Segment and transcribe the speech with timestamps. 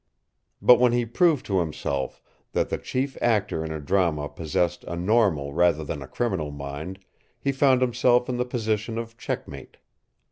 [0.63, 4.95] But when he proved to himself that the chief actor in a drama possessed a
[4.95, 6.97] normal rather than a criminal mind,
[7.39, 9.77] he found himself in the position of checkmate.